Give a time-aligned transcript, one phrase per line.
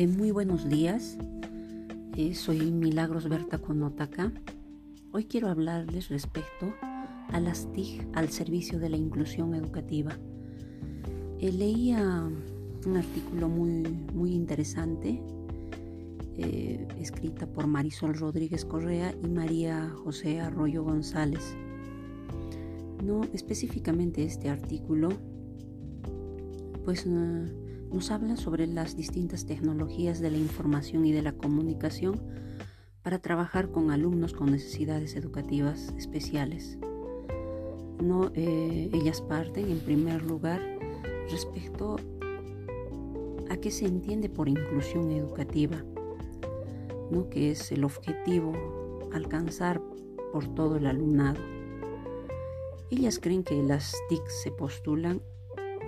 [0.00, 1.18] Eh, muy buenos días,
[2.16, 4.32] eh, soy Milagros Berta Conotaka.
[5.12, 6.72] Hoy quiero hablarles respecto
[7.28, 10.16] a las TIC al servicio de la inclusión educativa.
[11.38, 12.26] Eh, leía
[12.86, 13.82] un artículo muy,
[14.14, 15.20] muy interesante
[16.98, 21.54] escrita por Marisol Rodríguez Correa y María José Arroyo González.
[23.04, 25.10] No específicamente este artículo,
[26.86, 27.06] pues
[27.92, 32.20] nos habla sobre las distintas tecnologías de la información y de la comunicación
[33.02, 36.78] para trabajar con alumnos con necesidades educativas especiales.
[38.02, 40.60] No, eh, ellas parten en primer lugar
[41.30, 41.96] respecto
[43.50, 45.84] a qué se entiende por inclusión educativa,
[47.10, 47.28] ¿no?
[47.28, 48.52] que es el objetivo
[49.12, 49.82] alcanzar
[50.32, 51.40] por todo el alumnado.
[52.90, 55.22] Ellas creen que las TIC se postulan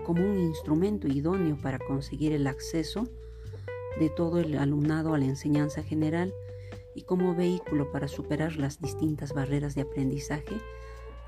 [0.02, 3.09] como un instrumento idóneo para conseguir el acceso
[3.99, 6.32] de todo el alumnado a la enseñanza general
[6.95, 10.57] y como vehículo para superar las distintas barreras de aprendizaje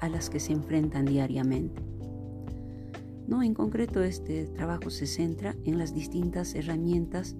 [0.00, 1.82] a las que se enfrentan diariamente.
[3.26, 7.36] No, en concreto este trabajo se centra en las distintas herramientas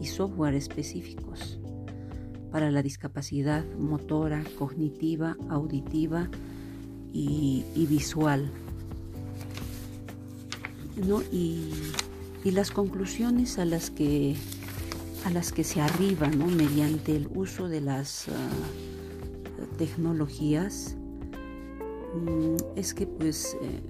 [0.00, 1.60] y software específicos
[2.50, 6.28] para la discapacidad motora, cognitiva, auditiva
[7.12, 8.50] y, y visual
[11.32, 11.72] y,
[12.44, 14.34] las conclusiones a las que,
[15.24, 18.32] a las que se arriba mediante el uso de las ah,
[19.76, 20.96] tecnologías
[22.14, 23.82] mm, es que pues eh,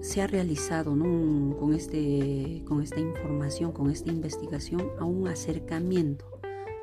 [0.00, 6.26] se ha realizado con, este, con esta información, con esta investigación, a un acercamiento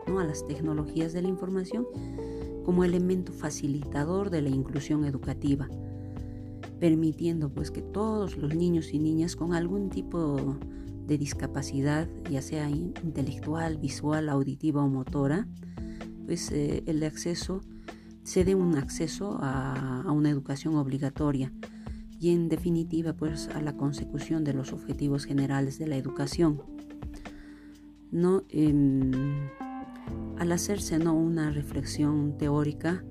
[0.08, 0.20] ¿no?
[0.20, 1.86] a las tecnologías de la información
[2.64, 5.68] como elemento facilitador de la inclusión educativa
[6.80, 10.58] permitiendo pues que todos los niños y niñas con algún tipo
[11.08, 15.48] de discapacidad, ya sea intelectual, visual, auditiva o motora,
[16.26, 17.62] pues eh, el acceso
[18.24, 21.52] se dé un acceso a, una educación obligatoria
[22.20, 26.62] y en definitiva pues a la consecución de los objetivos generales de la educación.
[28.12, 29.12] No, em,
[30.38, 31.14] al hacerse ¿no?
[31.16, 33.04] una reflexión teórica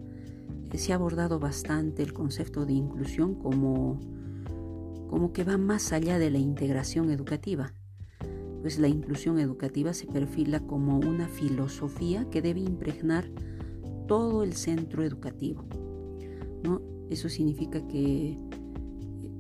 [0.79, 4.01] se ha abordado bastante el concepto de inclusión como,
[5.09, 7.75] como que va más allá de la integración educativa,
[8.63, 13.29] pues la inclusión educativa se perfila como una filosofía que debe impregnar
[14.07, 15.65] todo el centro educativo.
[16.63, 16.81] ¿no?
[17.11, 18.39] Eso significa que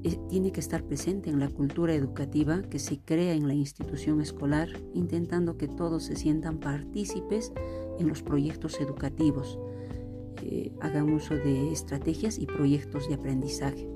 [0.04, 4.20] eh, tiene que estar presente en la cultura educativa que se crea en la institución
[4.20, 7.53] escolar, intentando que todos se sientan partícipes
[8.00, 9.60] en los proyectos educativos,
[10.80, 13.88] hagan uso de estrategias y proyectos de aprendizaje.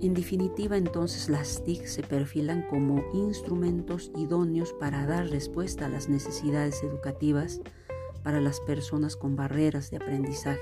[0.00, 6.08] En definitiva, entonces las TIC se perfilan como instrumentos idóneos para dar respuesta a las
[6.08, 7.60] necesidades educativas
[8.22, 10.60] para las personas con barreras de aprendizaje.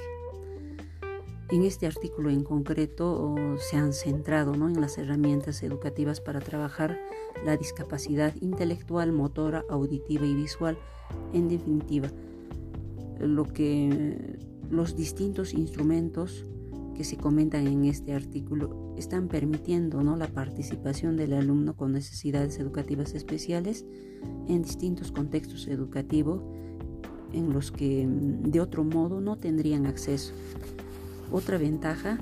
[1.49, 6.99] En este artículo en concreto se han centrado en las herramientas educativas para trabajar
[7.45, 10.79] la discapacidad intelectual, motora, auditiva y visual.
[11.33, 12.09] En definitiva,
[13.21, 14.39] lo que
[14.71, 16.45] los distintos instrumentos
[16.97, 20.17] que se comentan en este artículo están permitiendo ¿no?
[20.17, 23.85] la participación del alumno con necesidades educativas especiales
[24.49, 26.43] en distintos contextos educativos
[27.33, 30.33] en los que mm, de otro modo no tendrían acceso.
[31.31, 32.19] Otra ventaja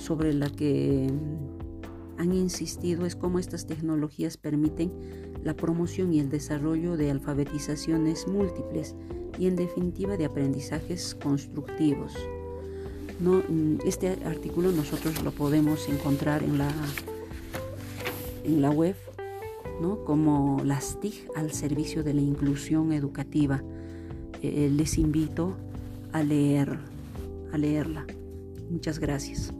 [0.00, 4.92] sobre la que mm, han insistido es cómo estas tecnologías permiten
[5.44, 8.96] la promoción y el desarrollo de alfabetizaciones múltiples
[9.38, 12.12] y en definitiva de aprendizajes constructivos.
[13.18, 16.70] Mm, este artículo nosotros lo podemos encontrar en la,
[18.44, 18.94] en la web
[19.80, 20.04] ¿no?
[20.04, 23.62] como las TIC al servicio de la inclusión educativa.
[24.42, 25.56] Eh, les invito
[26.12, 26.78] a leer,
[27.52, 28.06] a leerla.
[28.70, 29.52] Muchas gracias.